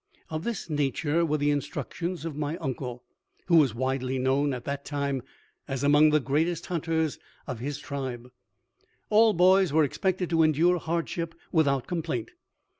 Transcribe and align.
Of 0.31 0.43
this 0.45 0.67
nature 0.67 1.23
were 1.23 1.37
the 1.37 1.51
instructions 1.51 2.25
of 2.25 2.35
my 2.35 2.57
uncle, 2.57 3.03
who 3.45 3.57
was 3.57 3.75
widely 3.75 4.17
known 4.17 4.51
at 4.51 4.65
that 4.65 4.83
time 4.83 5.21
as 5.67 5.83
among 5.83 6.09
the 6.09 6.19
greatest 6.19 6.65
hunters 6.65 7.19
of 7.45 7.59
his 7.59 7.77
tribe. 7.77 8.31
All 9.11 9.33
boys 9.33 9.71
were 9.71 9.83
expected 9.83 10.27
to 10.31 10.41
endure 10.41 10.79
hardship 10.79 11.35
without 11.51 11.85
complaint. 11.85 12.31